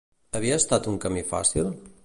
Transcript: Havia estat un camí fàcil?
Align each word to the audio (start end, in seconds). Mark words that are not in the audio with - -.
Havia 0.39 0.55
estat 0.61 0.89
un 0.93 0.97
camí 1.05 1.25
fàcil? 1.35 1.73